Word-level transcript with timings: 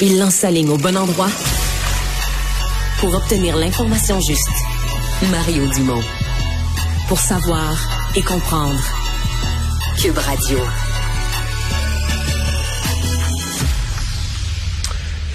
Il 0.00 0.18
lance 0.18 0.34
sa 0.34 0.50
ligne 0.50 0.70
au 0.70 0.76
bon 0.76 0.96
endroit 0.96 1.30
pour 2.98 3.14
obtenir 3.14 3.56
l'information 3.56 4.20
juste. 4.20 4.50
Mario 5.30 5.68
Dumont. 5.68 6.02
Pour 7.06 7.20
savoir 7.20 8.10
et 8.16 8.22
comprendre. 8.22 8.82
Cube 10.00 10.18
Radio. 10.18 10.58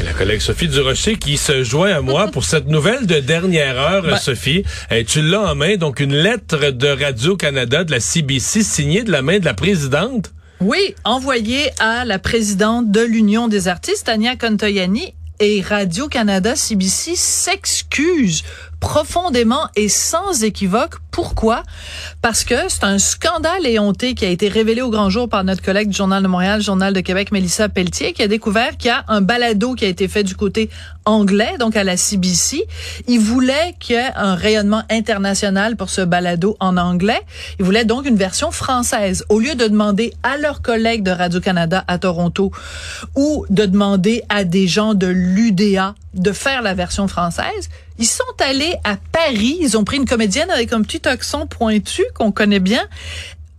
Et 0.01 0.03
la 0.03 0.11
collègue 0.11 0.41
Sophie 0.41 0.67
Durocher 0.67 1.15
qui 1.15 1.37
se 1.37 1.63
joint 1.63 1.93
à 1.93 2.01
moi 2.01 2.27
pour 2.27 2.43
cette 2.43 2.67
nouvelle 2.67 3.07
de 3.07 3.21
dernière 3.21 3.77
heure, 3.77 4.03
Ben. 4.03 4.17
Sophie. 4.17 4.65
Et 4.91 5.05
tu 5.05 5.21
l'as 5.21 5.51
en 5.51 5.55
main, 5.55 5.77
donc 5.77 6.01
une 6.01 6.15
lettre 6.15 6.71
de 6.71 6.87
Radio-Canada, 6.87 7.85
de 7.85 7.91
la 7.91 8.01
CBC, 8.01 8.63
signée 8.63 9.03
de 9.03 9.11
la 9.11 9.21
main 9.21 9.39
de 9.39 9.45
la 9.45 9.53
présidente. 9.53 10.33
Oui, 10.61 10.93
envoyé 11.05 11.71
à 11.79 12.03
la 12.03 12.19
présidente 12.19 12.91
de 12.91 12.99
l'Union 12.99 13.47
des 13.47 13.69
artistes, 13.69 14.07
Tania 14.07 14.35
Contoyani, 14.35 15.13
et 15.39 15.61
Radio-Canada 15.61 16.53
CBC 16.53 17.15
s'excuse 17.15 18.43
profondément 18.79 19.67
et 19.75 19.89
sans 19.89 20.43
équivoque. 20.43 20.95
Pourquoi? 21.11 21.63
Parce 22.21 22.43
que 22.43 22.55
c'est 22.69 22.83
un 22.83 22.97
scandale 22.97 23.65
éhonté 23.65 24.13
qui 24.13 24.25
a 24.25 24.29
été 24.29 24.47
révélé 24.47 24.81
au 24.81 24.89
grand 24.89 25.09
jour 25.09 25.27
par 25.27 25.43
notre 25.43 25.61
collègue 25.61 25.89
du 25.89 25.97
Journal 25.97 26.23
de 26.23 26.27
Montréal, 26.27 26.61
Journal 26.61 26.93
de 26.93 27.01
Québec, 27.01 27.31
Mélissa 27.31 27.67
Pelletier, 27.67 28.13
qui 28.13 28.23
a 28.23 28.27
découvert 28.27 28.77
qu'il 28.77 28.87
y 28.87 28.91
a 28.91 29.03
un 29.07 29.21
balado 29.21 29.73
qui 29.73 29.85
a 29.85 29.87
été 29.87 30.07
fait 30.07 30.23
du 30.23 30.35
côté 30.35 30.69
anglais, 31.05 31.55
donc 31.59 31.75
à 31.75 31.83
la 31.83 31.97
CBC. 31.97 32.65
Il 33.07 33.19
voulait 33.19 33.75
qu'il 33.79 33.95
y 33.95 33.99
ait 33.99 34.11
un 34.15 34.35
rayonnement 34.35 34.83
international 34.89 35.75
pour 35.75 35.89
ce 35.89 36.01
balado 36.01 36.55
en 36.59 36.77
anglais. 36.77 37.21
Il 37.59 37.65
voulait 37.65 37.85
donc 37.85 38.05
une 38.05 38.15
version 38.15 38.51
française. 38.51 39.25
Au 39.29 39.39
lieu 39.39 39.55
de 39.55 39.67
demander 39.67 40.13
à 40.23 40.37
leurs 40.37 40.61
collègues 40.61 41.03
de 41.03 41.11
Radio-Canada 41.11 41.83
à 41.87 41.97
Toronto 41.97 42.51
ou 43.15 43.45
de 43.49 43.65
demander 43.65 44.23
à 44.29 44.43
des 44.43 44.67
gens 44.67 44.93
de 44.93 45.07
l'UDA 45.07 45.95
de 46.13 46.31
faire 46.31 46.61
la 46.61 46.73
version 46.73 47.07
française, 47.07 47.69
ils 47.99 48.07
sont 48.07 48.23
allés 48.39 48.75
à 48.83 48.95
Paris. 49.11 49.57
Ils 49.61 49.77
ont 49.77 49.83
pris 49.83 49.97
une 49.97 50.05
comédienne 50.05 50.49
avec 50.49 50.73
un 50.73 50.81
petit 50.81 51.07
accent 51.07 51.45
pointu 51.45 52.03
qu'on 52.15 52.31
connaît 52.31 52.59
bien. 52.59 52.81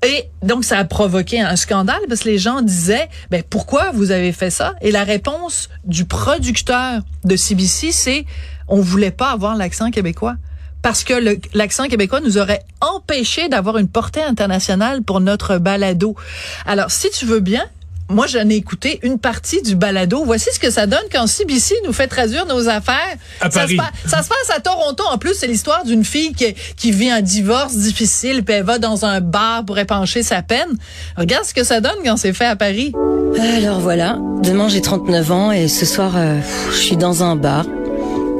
Et 0.02 0.24
donc, 0.42 0.64
ça 0.64 0.78
a 0.78 0.84
provoqué 0.84 1.40
un 1.40 1.56
scandale 1.56 2.00
parce 2.08 2.22
que 2.22 2.30
les 2.30 2.38
gens 2.38 2.62
disaient, 2.62 3.10
ben, 3.30 3.42
pourquoi 3.48 3.90
vous 3.92 4.10
avez 4.10 4.32
fait 4.32 4.48
ça? 4.48 4.74
Et 4.80 4.90
la 4.90 5.04
réponse 5.04 5.68
du 5.84 6.06
producteur 6.06 7.02
de 7.24 7.36
CBC, 7.36 7.92
c'est, 7.92 8.24
on 8.66 8.80
voulait 8.80 9.10
pas 9.10 9.30
avoir 9.30 9.56
l'accent 9.56 9.90
québécois. 9.90 10.36
Parce 10.80 11.04
que 11.04 11.36
l'accent 11.52 11.88
québécois 11.88 12.20
nous 12.20 12.38
aurait 12.38 12.62
empêché 12.80 13.50
d'avoir 13.50 13.76
une 13.76 13.88
portée 13.88 14.22
internationale 14.22 15.02
pour 15.02 15.20
notre 15.20 15.58
balado. 15.58 16.16
Alors, 16.64 16.90
si 16.90 17.10
tu 17.10 17.26
veux 17.26 17.40
bien, 17.40 17.66
moi, 18.10 18.26
j'en 18.26 18.48
ai 18.48 18.56
écouté 18.56 18.98
une 19.02 19.18
partie 19.18 19.62
du 19.62 19.76
balado. 19.76 20.22
Voici 20.24 20.48
ce 20.52 20.58
que 20.58 20.70
ça 20.70 20.86
donne 20.86 21.00
quand 21.12 21.26
CBC 21.26 21.74
nous 21.86 21.92
fait 21.92 22.08
traduire 22.08 22.44
nos 22.46 22.68
affaires. 22.68 23.16
À 23.40 23.50
ça, 23.50 23.60
Paris. 23.60 23.72
Se 23.72 23.76
passe, 23.76 23.90
ça 24.06 24.22
se 24.22 24.28
passe 24.28 24.56
à 24.56 24.60
Toronto. 24.60 25.04
En 25.10 25.18
plus, 25.18 25.34
c'est 25.34 25.46
l'histoire 25.46 25.84
d'une 25.84 26.04
fille 26.04 26.32
qui, 26.32 26.54
qui 26.76 26.90
vit 26.90 27.10
un 27.10 27.22
divorce 27.22 27.76
difficile, 27.76 28.44
puis 28.44 28.56
elle 28.56 28.64
va 28.64 28.78
dans 28.78 29.04
un 29.04 29.20
bar 29.20 29.64
pour 29.64 29.78
épancher 29.78 30.22
sa 30.22 30.42
peine. 30.42 30.76
Regarde 31.16 31.44
ce 31.44 31.54
que 31.54 31.64
ça 31.64 31.80
donne 31.80 31.98
quand 32.04 32.16
c'est 32.16 32.32
fait 32.32 32.46
à 32.46 32.56
Paris. 32.56 32.92
Alors 33.38 33.80
voilà, 33.80 34.18
demain 34.42 34.68
j'ai 34.68 34.80
39 34.80 35.32
ans 35.32 35.52
et 35.52 35.68
ce 35.68 35.86
soir 35.86 36.12
euh, 36.16 36.40
je 36.72 36.76
suis 36.76 36.96
dans 36.96 37.22
un 37.22 37.36
bar. 37.36 37.64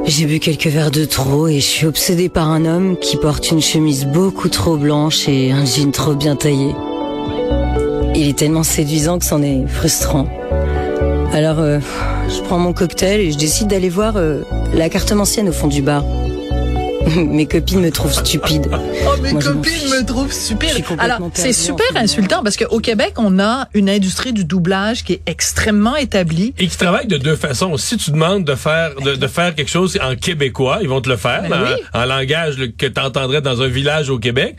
J'ai 0.05 0.25
bu 0.25 0.39
quelques 0.39 0.67
verres 0.67 0.91
de 0.91 1.05
trop 1.05 1.47
et 1.47 1.59
je 1.59 1.65
suis 1.65 1.85
obsédée 1.85 2.27
par 2.27 2.49
un 2.49 2.65
homme 2.65 2.97
qui 2.97 3.17
porte 3.17 3.51
une 3.51 3.61
chemise 3.61 4.05
beaucoup 4.05 4.49
trop 4.49 4.75
blanche 4.75 5.29
et 5.29 5.51
un 5.51 5.63
jean 5.63 5.91
trop 5.91 6.15
bien 6.15 6.35
taillé. 6.35 6.73
Il 8.21 8.27
est 8.27 8.37
tellement 8.37 8.61
séduisant 8.61 9.17
que 9.17 9.25
c'en 9.25 9.41
est 9.41 9.65
frustrant. 9.67 10.27
Alors 11.33 11.57
euh, 11.57 11.79
je 12.29 12.39
prends 12.43 12.59
mon 12.59 12.71
cocktail 12.71 13.19
et 13.19 13.31
je 13.31 13.37
décide 13.37 13.67
d'aller 13.69 13.89
voir 13.89 14.15
euh, 14.15 14.43
la 14.75 14.89
cartomancienne 14.89 15.49
au 15.49 15.51
fond 15.51 15.67
du 15.67 15.81
bar. 15.81 16.03
Mes 17.15 17.47
copines 17.47 17.81
me 17.81 17.89
trouvent 17.89 18.13
stupide. 18.13 18.67
Oh, 19.03 19.19
mes 19.23 19.31
Moi, 19.31 19.41
copines 19.41 19.89
me 19.89 20.05
trouvent 20.05 20.31
stupide. 20.31 20.83
Alors, 20.99 21.31
c'est 21.33 21.49
en 21.49 21.53
super 21.53 21.87
insultant 21.95 22.43
parce 22.43 22.55
qu'au 22.55 22.79
Québec, 22.79 23.13
on 23.17 23.39
a 23.39 23.67
une 23.73 23.89
industrie 23.89 24.31
du 24.33 24.45
doublage 24.45 25.03
qui 25.03 25.13
est 25.13 25.21
extrêmement 25.25 25.95
établie. 25.95 26.53
Et 26.59 26.67
qui 26.67 26.77
travaille 26.77 27.07
de 27.07 27.17
deux 27.17 27.35
façons. 27.35 27.75
Si 27.77 27.97
tu 27.97 28.11
demandes 28.11 28.45
de 28.45 28.53
faire 28.53 28.91
de, 29.03 29.15
de 29.15 29.27
faire 29.27 29.55
quelque 29.55 29.71
chose 29.71 29.97
en 30.03 30.15
québécois, 30.15 30.77
ils 30.83 30.87
vont 30.87 31.01
te 31.01 31.09
le 31.09 31.17
faire, 31.17 31.41
Ben 31.49 31.59
en, 31.59 31.63
oui. 31.65 31.81
en 31.95 32.05
langage 32.05 32.57
que 32.77 32.85
tu 32.85 33.01
entendrais 33.01 33.41
dans 33.41 33.63
un 33.63 33.67
village 33.67 34.11
au 34.11 34.19
Québec. 34.19 34.57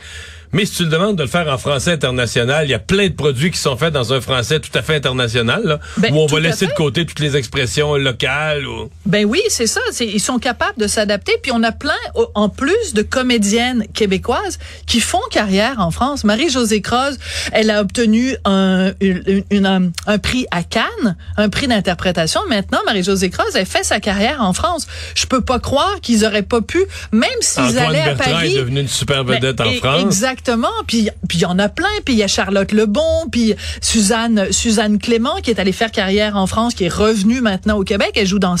Mais 0.53 0.65
si 0.65 0.75
tu 0.77 0.83
le 0.83 0.89
demandes 0.89 1.15
de 1.17 1.23
le 1.23 1.27
faire 1.29 1.47
en 1.51 1.57
français 1.57 1.91
international, 1.91 2.65
il 2.67 2.69
y 2.69 2.73
a 2.75 2.79
plein 2.79 3.07
de 3.07 3.13
produits 3.13 3.51
qui 3.51 3.57
sont 3.57 3.75
faits 3.75 3.91
dans 3.93 4.13
un 4.13 4.21
français 4.21 4.59
tout 4.59 4.69
à 4.77 4.81
fait 4.81 4.95
international, 4.95 5.61
là, 5.65 5.79
Ben, 5.97 6.13
où 6.13 6.19
on 6.19 6.25
va 6.27 6.39
laisser 6.39 6.67
de 6.67 6.71
côté 6.73 7.05
toutes 7.05 7.19
les 7.19 7.35
expressions 7.35 7.95
locales. 7.95 8.67
Ou... 8.67 8.89
Ben 9.07 9.25
oui, 9.25 9.41
c'est 9.49 9.65
ça. 9.67 9.81
Ils 9.99 10.19
sont 10.19 10.37
capables 10.39 10.77
de 10.79 10.87
s'adapter. 10.87 11.33
Puis 11.41 11.51
on 11.51 11.63
a 11.63 11.71
plein, 11.71 11.93
en 12.35 12.49
plus 12.49 12.93
de 12.93 13.01
comédiennes 13.01 13.85
québécoises 13.93 14.59
qui 14.85 14.99
font 14.99 15.19
carrière 15.31 15.75
en 15.79 15.89
France. 15.91 16.23
Marie-Josée 16.23 16.81
Croze, 16.81 17.17
elle 17.51 17.71
a 17.71 17.81
obtenu 17.81 18.35
un, 18.45 18.91
une- 19.01 19.43
une- 19.49 19.65
un, 19.65 19.91
un 20.05 20.17
prix 20.19 20.45
à 20.51 20.61
Cannes, 20.63 21.15
un 21.37 21.49
prix 21.49 21.67
d'interprétation. 21.67 22.41
Maintenant, 22.47 22.79
Marie-Josée 22.85 23.29
Croze, 23.31 23.55
elle 23.55 23.65
fait 23.65 23.83
sa 23.83 23.99
carrière 23.99 24.41
en 24.41 24.53
France. 24.53 24.85
Je 25.15 25.25
peux 25.25 25.41
pas 25.41 25.59
croire 25.59 25.95
qu'ils 26.01 26.25
auraient 26.25 26.43
pas 26.43 26.61
pu, 26.61 26.83
même 27.11 27.29
s'ils 27.41 27.63
Antoine 27.63 27.77
allaient 27.87 27.99
à 28.01 28.13
Bertrand 28.13 28.31
Paris. 28.33 28.53
est 28.55 28.59
devenu 28.59 28.81
une 28.81 28.87
super 28.87 29.23
vedette 29.23 29.55
Ben, 29.55 29.65
en 29.67 29.71
et- 29.71 29.77
France. 29.77 30.01
Exactement. 30.03 30.42
Puis 30.87 31.09
puis 31.27 31.37
il 31.39 31.41
y 31.41 31.45
en 31.45 31.59
a 31.59 31.69
plein. 31.69 31.87
Puis 32.05 32.13
il 32.15 32.17
y 32.17 32.23
a 32.23 32.27
Charlotte 32.27 32.71
Lebon, 32.71 33.27
puis 33.31 33.55
Suzanne 33.81 34.51
Suzanne 34.51 34.99
Clément 34.99 35.35
qui 35.41 35.51
est 35.51 35.59
allée 35.59 35.71
faire 35.71 35.91
carrière 35.91 36.35
en 36.35 36.47
France, 36.47 36.73
qui 36.73 36.85
est 36.85 36.93
revenue 36.93 37.41
maintenant 37.41 37.77
au 37.77 37.83
Québec. 37.83 38.11
Elle 38.15 38.27
joue 38.27 38.39
dans 38.39 38.53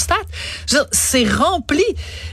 dire, 0.77 0.85
c'est 0.91 1.25
rempli. 1.29 1.83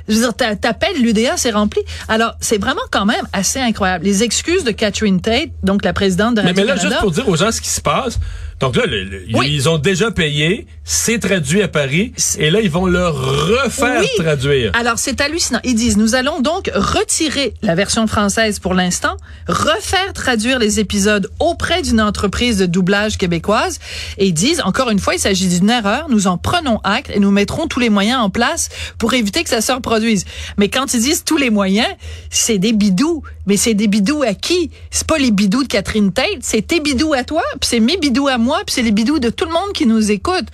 Je 0.09 0.15
veux 0.15 0.21
dire, 0.21 0.35
t'a- 0.35 0.57
t'appelles 0.57 1.01
l'UDA, 1.01 1.37
c'est 1.37 1.51
rempli. 1.51 1.81
Alors 2.09 2.35
c'est 2.41 2.59
vraiment 2.61 2.81
quand 2.91 3.07
même 3.07 3.27
assez 3.33 3.61
incroyable. 3.61 4.05
Les 4.05 4.23
excuses 4.23 4.65
de 4.65 4.71
Catherine 4.71 5.21
Tate, 5.21 5.51
donc 5.63 5.85
la 5.85 5.93
présidente 5.93 6.35
de 6.37 6.43
Mais, 6.43 6.53
mais 6.53 6.65
là, 6.65 6.77
juste 6.77 6.99
pour 7.01 7.11
dire 7.11 7.29
aux 7.29 7.37
gens 7.37 7.51
ce 7.53 7.61
qui 7.61 7.69
se 7.71 7.81
passe. 7.81 8.19
Donc 8.61 8.77
là, 8.77 8.85
le- 8.87 9.05
le- 9.05 9.23
Oui. 9.33 9.49
ils 9.51 9.69
ont 9.69 9.79
déjà 9.79 10.11
payé, 10.11 10.67
c'est 10.85 11.19
traduit 11.19 11.63
à 11.63 11.69
Paris, 11.69 12.13
et 12.39 12.51
là, 12.51 12.61
ils 12.61 12.71
vont 12.71 12.85
le 12.87 13.09
refaire 13.09 14.01
Oui. 14.01 14.09
traduire. 14.19 14.71
Alors, 14.75 14.99
c'est 14.99 15.21
hallucinant. 15.21 15.61
Ils 15.65 15.75
disent, 15.75 15.97
nous 15.97 16.15
allons 16.15 16.41
donc 16.41 16.71
retirer 16.75 17.55
la 17.63 17.75
version 17.75 18.07
française 18.07 18.59
pour 18.59 18.75
l'instant, 18.75 19.17
refaire 19.49 20.13
traduire 20.13 20.59
les 20.59 20.79
épisodes 20.79 21.31
auprès 21.39 21.81
d'une 21.83 22.01
entreprise 22.01 22.59
de 22.59 22.67
doublage 22.67 23.17
québécoise. 23.19 23.79
Et 24.19 24.27
ils 24.27 24.35
disent, 24.35 24.61
encore 24.65 24.91
une 24.91 24.99
fois, 24.99 25.15
il 25.15 25.21
s'agit 25.21 25.49
d'une 25.49 25.71
erreur. 25.71 26.09
Nous 26.11 26.27
en 26.27 26.37
prenons 26.37 26.81
acte 26.85 27.11
et 27.15 27.19
nous 27.19 27.31
mettrons 27.31 27.67
tous 27.67 27.81
les 27.81 27.89
moyens 27.91 28.21
en 28.21 28.31
place 28.31 28.69
pour 28.99 29.15
éviter 29.15 29.43
que 29.43 29.49
ça 29.49 29.61
se 29.63 29.73
reproduise. 29.73 30.25
Mais 30.59 30.69
quand 30.69 30.93
ils 30.93 31.01
disent 31.01 31.25
tous 31.25 31.37
les 31.39 31.51
moyens, 31.51 31.89
c'est 32.29 32.59
des 32.59 32.73
bidous. 32.73 33.23
Mais 33.47 33.57
c'est 33.57 33.75
des 33.75 33.89
bidous 33.89 34.23
à 34.23 34.35
qui? 34.35 34.71
C'est 34.91 35.07
pas 35.07 35.19
les 35.19 35.31
bidous 35.31 35.63
de 35.65 35.69
Catherine 35.69 36.13
Tate, 36.13 36.27
c'est 36.43 36.65
tes 36.65 36.79
bidous 36.79 37.15
à 37.15 37.25
toi, 37.25 37.43
puis 37.61 37.69
c'est 37.69 37.81
mes 37.81 37.97
bidous 37.97 38.29
à 38.29 38.39
moi, 38.39 38.50
puis 38.67 38.75
c'est 38.75 38.83
les 38.83 38.93
bidous 38.93 39.19
de 39.19 39.31
tout 39.31 39.45
le 39.45 39.53
monde 39.53 39.73
qui 39.75 39.87
nous 39.87 40.11
écoute. 40.11 40.47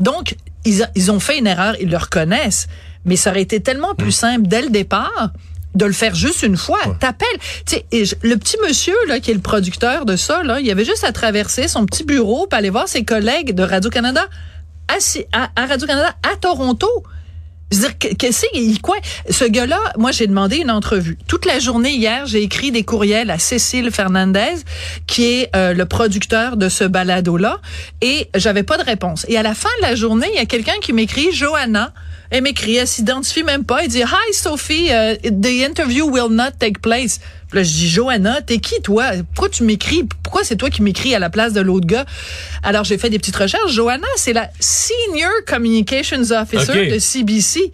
Donc, 0.00 0.36
ils, 0.64 0.82
a- 0.82 0.90
ils 0.94 1.10
ont 1.10 1.20
fait 1.20 1.38
une 1.38 1.46
erreur, 1.46 1.74
ils 1.80 1.90
le 1.90 1.96
reconnaissent. 1.96 2.66
Mais 3.04 3.16
ça 3.16 3.30
aurait 3.30 3.42
été 3.42 3.60
tellement 3.60 3.94
plus 3.94 4.12
simple 4.12 4.46
dès 4.48 4.62
le 4.62 4.70
départ 4.70 5.30
de 5.74 5.84
le 5.84 5.92
faire 5.92 6.14
juste 6.14 6.42
une 6.42 6.56
fois. 6.56 6.78
T'appelles. 7.00 7.38
Le 8.22 8.34
petit 8.36 8.56
monsieur 8.66 8.94
là 9.08 9.18
qui 9.20 9.30
est 9.32 9.34
le 9.34 9.40
producteur 9.40 10.04
de 10.06 10.16
ça, 10.16 10.42
là, 10.42 10.60
il 10.60 10.70
avait 10.70 10.84
juste 10.84 11.04
à 11.04 11.12
traverser 11.12 11.66
son 11.68 11.84
petit 11.84 12.04
bureau 12.04 12.46
pour 12.46 12.56
aller 12.58 12.70
voir 12.70 12.86
ses 12.88 13.04
collègues 13.04 13.54
de 13.54 13.62
Radio-Canada 13.62 14.26
assis- 14.88 15.26
à, 15.32 15.50
à 15.56 15.66
Radio-Canada 15.66 16.14
à 16.22 16.36
Toronto. 16.36 16.88
Veux 17.74 17.88
dire, 17.88 17.98
que- 17.98 18.14
qu'est-ce 18.14 18.46
qu'il 18.52 18.80
quoi? 18.80 18.96
Ce 19.30 19.44
gars-là, 19.44 19.78
moi, 19.98 20.10
j'ai 20.12 20.26
demandé 20.26 20.56
une 20.56 20.70
entrevue. 20.70 21.18
Toute 21.26 21.44
la 21.46 21.58
journée 21.58 21.92
hier, 21.94 22.26
j'ai 22.26 22.42
écrit 22.42 22.70
des 22.70 22.82
courriels 22.84 23.30
à 23.30 23.38
Cécile 23.38 23.90
Fernandez, 23.90 24.54
qui 25.06 25.24
est 25.24 25.50
euh, 25.56 25.74
le 25.74 25.84
producteur 25.86 26.56
de 26.56 26.68
ce 26.68 26.84
balado-là, 26.84 27.60
et 28.00 28.28
j'avais 28.34 28.62
pas 28.62 28.76
de 28.78 28.84
réponse. 28.84 29.26
Et 29.28 29.36
à 29.36 29.42
la 29.42 29.54
fin 29.54 29.68
de 29.80 29.82
la 29.82 29.94
journée, 29.94 30.28
il 30.32 30.36
y 30.36 30.42
a 30.42 30.46
quelqu'un 30.46 30.78
qui 30.80 30.92
m'écrit, 30.92 31.32
Johanna, 31.32 31.92
elle 32.30 32.42
m'écrit, 32.42 32.76
elle 32.76 32.88
s'identifie 32.88 33.42
même 33.42 33.64
pas, 33.64 33.82
elle 33.82 33.88
dit, 33.88 34.02
Hi 34.02 34.34
Sophie, 34.34 34.88
uh, 34.88 35.16
the 35.22 35.64
interview 35.64 36.06
will 36.06 36.30
not 36.30 36.52
take 36.58 36.80
place. 36.80 37.20
Puis 37.48 37.58
là, 37.58 37.62
je 37.62 37.70
dis, 37.70 37.88
Johanna, 37.88 38.42
t'es 38.42 38.58
qui 38.58 38.80
toi? 38.82 39.12
Pourquoi 39.34 39.48
tu 39.48 39.62
m'écris? 39.62 40.04
Pourquoi 40.22 40.44
c'est 40.44 40.56
toi 40.56 40.70
qui 40.70 40.82
m'écris 40.82 41.14
à 41.14 41.18
la 41.18 41.30
place 41.30 41.52
de 41.52 41.60
l'autre 41.60 41.86
gars? 41.86 42.04
Alors, 42.62 42.84
j'ai 42.84 42.98
fait 42.98 43.10
des 43.10 43.18
petites 43.18 43.36
recherches. 43.36 43.72
Johanna, 43.72 44.06
c'est 44.16 44.32
la 44.32 44.50
Senior 44.58 45.30
Communications 45.46 46.30
Officer 46.32 46.90
de 46.90 46.98
CBC. 46.98 47.72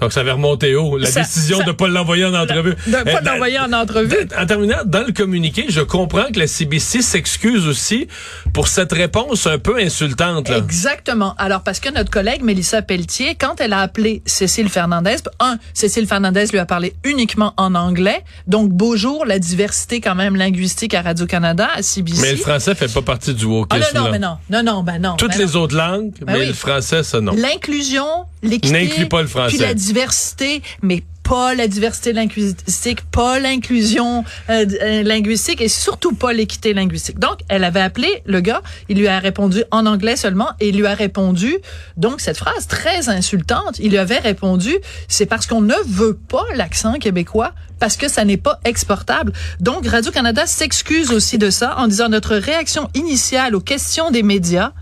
Donc, 0.00 0.12
ça 0.12 0.20
avait 0.20 0.32
remonté 0.32 0.74
haut. 0.76 0.96
La 0.96 1.06
Ça- 1.10 1.20
décision 1.22 1.58
ça- 1.58 1.64
de 1.64 1.68
ne 1.68 1.72
pas 1.74 1.88
l'envoyer 1.88 2.24
en 2.24 2.34
entrevue. 2.34 2.74
De 2.86 2.92
pas 2.92 3.20
Eh, 3.20 3.24
l'envoyer 3.24 3.58
en 3.58 3.72
entrevue. 3.72 4.16
En 4.38 4.46
terminant, 4.46 4.78
dans 4.84 5.04
le 5.06 5.12
communiqué, 5.12 5.66
je 5.68 5.80
comprends 5.80 6.26
que 6.32 6.38
la 6.38 6.46
CBC 6.46 7.02
s'excuse 7.02 7.66
aussi 7.66 8.08
pour 8.52 8.68
cette 8.68 8.92
réponse 8.92 9.46
un 9.46 9.58
peu 9.58 9.76
insultante. 9.78 10.48
Là. 10.48 10.58
Exactement. 10.58 11.34
Alors, 11.38 11.62
parce 11.62 11.80
que 11.80 11.92
notre 11.92 12.10
collègue 12.10 12.42
Mélissa 12.42 12.82
Pelletier, 12.82 13.34
quand 13.34 13.60
elle 13.60 13.72
a 13.72 13.80
appelé 13.80 14.22
Cécile 14.26 14.68
Fernandez, 14.68 15.16
un, 15.40 15.58
Cécile 15.74 16.06
Fernandez 16.06 16.46
lui 16.46 16.58
a 16.58 16.66
parlé 16.66 16.94
uniquement 17.04 17.54
en 17.56 17.74
anglais. 17.74 18.24
Donc, 18.46 18.70
beau 18.70 18.96
jour, 18.96 19.24
la 19.26 19.38
diversité 19.38 20.00
quand 20.00 20.14
même 20.14 20.36
linguistique 20.36 20.94
à 20.94 21.02
Radio-Canada, 21.02 21.68
à 21.74 21.82
CBC. 21.82 22.20
Mais 22.22 22.30
le 22.32 22.36
français 22.38 22.74
fait 22.74 22.92
pas 22.92 23.02
partie 23.02 23.34
du 23.34 23.44
Ah 23.44 23.48
wokisme. 23.48 23.82
non, 23.94 24.00
non, 24.00 24.04
là. 24.06 24.10
mais 24.12 24.18
non. 24.18 24.36
Non, 24.50 24.62
non, 24.62 24.82
ben 24.82 24.98
non. 25.00 25.16
Toutes 25.16 25.32
ben 25.32 25.38
les 25.38 25.52
non. 25.54 25.60
autres 25.60 25.76
langues, 25.76 26.12
Ben 26.22 26.32
mais 26.34 26.38
oui. 26.40 26.46
le 26.46 26.52
français, 26.54 27.02
ça 27.02 27.20
non. 27.20 27.32
L'inclusion, 27.36 28.06
l'équité. 28.42 28.72
N'inclut 28.72 29.06
pas 29.08 29.22
le 29.22 29.28
français. 29.28 29.56
Puis 29.56 29.58
la 29.58 29.74
diversité, 29.92 30.62
mais 30.82 31.02
pas 31.24 31.54
la 31.54 31.66
diversité 31.66 32.12
linguistique, 32.12 33.02
pas 33.10 33.40
l'inclusion 33.40 34.24
euh, 34.48 34.64
euh, 34.82 35.02
linguistique 35.02 35.60
et 35.60 35.68
surtout 35.68 36.12
pas 36.12 36.32
l'équité 36.32 36.72
linguistique. 36.74 37.18
Donc, 37.18 37.38
elle 37.48 37.64
avait 37.64 37.80
appelé 37.80 38.22
le 38.24 38.40
gars, 38.40 38.62
il 38.88 38.98
lui 38.98 39.08
a 39.08 39.18
répondu 39.18 39.64
en 39.72 39.86
anglais 39.86 40.16
seulement 40.16 40.50
et 40.60 40.68
il 40.68 40.76
lui 40.76 40.86
a 40.86 40.94
répondu, 40.94 41.56
donc 41.96 42.20
cette 42.20 42.36
phrase 42.36 42.66
très 42.68 43.08
insultante, 43.08 43.78
il 43.80 43.90
lui 43.90 43.98
avait 43.98 44.18
répondu, 44.18 44.76
c'est 45.08 45.26
parce 45.26 45.46
qu'on 45.46 45.60
ne 45.60 45.74
veut 45.86 46.14
pas 46.16 46.46
l'accent 46.54 46.94
québécois 46.94 47.52
parce 47.80 47.96
que 47.96 48.08
ça 48.08 48.24
n'est 48.24 48.36
pas 48.36 48.60
exportable. 48.64 49.32
Donc, 49.58 49.86
Radio-Canada 49.86 50.46
s'excuse 50.46 51.10
aussi 51.10 51.38
de 51.38 51.50
ça 51.50 51.76
en 51.78 51.88
disant 51.88 52.08
notre 52.08 52.36
réaction 52.36 52.88
initiale 52.94 53.56
aux 53.56 53.60
questions 53.60 54.10
des 54.10 54.22
médias 54.22 54.72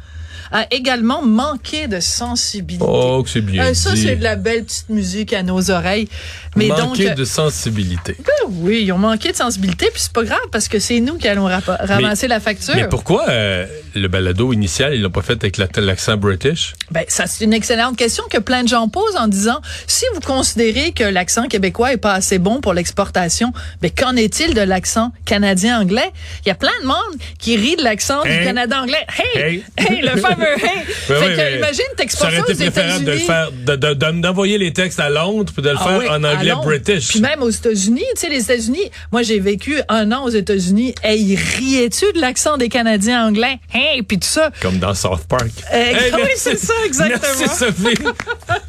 a 0.51 0.67
également 0.73 1.23
manqué 1.23 1.89
de 1.89 2.01
sensibilité. 2.01 2.85
Oh, 2.89 3.23
que 3.23 3.31
c'est 3.31 3.41
bien 3.41 3.65
Euh, 3.65 3.75
ça, 3.75 3.95
c'est 3.97 4.17
de 4.17 4.23
la 4.23 4.37
belle 4.37 4.65
petite 4.65 4.89
musique 4.89 5.33
à 5.33 5.43
nos 5.43 5.71
oreilles. 5.71 6.09
Mais 6.57 6.69
Manquer 6.69 7.09
donc, 7.09 7.17
de 7.17 7.25
sensibilité. 7.25 8.17
euh, 8.19 8.47
oui, 8.49 8.83
ils 8.85 8.93
ont 8.93 8.99
manqué 8.99 9.33
de 9.33 9.37
sensibilité, 9.37 9.89
puis 9.93 10.01
c'est 10.03 10.13
pas 10.13 10.25
grave 10.25 10.39
parce 10.51 10.69
que 10.69 10.79
c'est 10.79 11.01
nous 11.01 11.17
qui 11.17 11.29
allons 11.29 11.49
ramasser 11.67 12.29
la 12.29 12.41
facture. 12.41 12.75
Mais 12.75 12.89
pourquoi 12.89 13.29
euh, 13.29 13.67
le 13.95 14.09
balado 14.09 14.53
initial, 14.53 14.95
ils 14.95 15.03
l'ont 15.03 15.11
pas 15.11 15.23
fait 15.23 15.33
avec 15.43 15.57
la- 15.57 15.69
l'accent 15.77 16.17
british? 16.17 16.75
Ben, 16.91 17.05
ça, 17.09 17.27
c'est 17.27 17.45
une 17.45 17.53
excellente 17.53 17.97
question 17.97 18.25
que 18.31 18.39
plein 18.39 18.63
de 18.63 18.69
gens 18.69 18.89
posent 18.89 19.17
en 19.17 19.29
disant, 19.29 19.61
si 19.87 20.05
vous 20.15 20.21
considérez 20.21 20.93
que 20.93 21.05
l'accent 21.05 21.47
québécois 21.49 21.93
est 21.93 21.97
pas 21.99 22.13
assez 22.15 22.39
bon 22.39 22.61
pour 22.61 22.75
l'exportation, 22.75 23.53
ben, 23.83 23.91
qu'en 23.91 24.17
est-il 24.17 24.55
de 24.55 24.61
l'accent 24.61 25.13
canadien-anglais? 25.25 26.11
Il 26.45 26.49
y 26.49 26.53
a 26.53 26.55
plein 26.55 26.71
de 26.83 26.87
monde 26.87 26.97
qui 27.39 27.57
rit 27.57 27.77
de 27.77 27.83
l'accent 27.83 28.23
Hey. 28.25 28.39
du 28.39 28.45
Canada-anglais. 28.45 29.07
Hey! 29.35 29.43
Hey. 29.43 29.65
Hey! 29.77 30.01
le 30.03 30.21
fameux 30.21 30.47
hey! 30.65 30.85
Ben 31.09 31.21
fait 31.21 31.29
oui, 31.29 31.37
que, 31.37 31.57
imagine, 31.59 31.85
Ça 31.89 31.95
t'exportes 31.97 32.33
ça 32.35 32.41
aux 32.41 32.53
été 32.53 32.71
préférable 32.71 33.05
de 33.05 33.11
le 33.11 33.17
États-Unis. 33.17 33.27
faire, 33.27 33.53
de- 33.53 33.77
de- 33.77 33.95
de- 33.95 34.21
d'envoyer 34.21 34.59
les 34.59 34.73
textes 34.73 35.01
à 35.01 35.09
Londres 35.11 35.53
puis 35.53 35.63
de 35.63 35.71
le 35.71 35.77
Ah 35.79 35.85
faire 35.85 35.99
oui, 35.99 36.09
en 36.09 36.25
anglais 36.25 36.53
british. 36.63 37.09
Puis 37.09 37.21
même 37.21 37.43
aux 37.43 37.51
États-Unis, 37.51 38.05
tu 38.15 38.21
sais, 38.21 38.29
les 38.29 38.43
États-Unis, 38.43 38.91
moi 39.13 39.23
j'ai 39.23 39.39
vécu 39.41 39.81
un 39.89 40.11
an 40.13 40.25
aux 40.25 40.31
États-Unis, 40.31 40.95
et 41.05 41.17
ils 41.17 41.37
riaient-tu 41.37 42.07
de 42.15 42.21
l'accent 42.21 42.57
des 42.57 42.69
Canadiens 42.69 43.27
anglais? 43.27 43.59
Hey, 43.79 44.03
puis 44.03 44.19
tout 44.19 44.27
ça. 44.27 44.51
Comme 44.61 44.79
dans 44.79 44.93
South 44.93 45.25
Park. 45.29 45.51
Euh, 45.73 45.93
oui, 46.15 46.31
c'est 46.37 46.59
ça, 46.59 46.75
exactement. 46.85 47.21
Merci, 47.39 47.57
Sophie. 47.57 47.95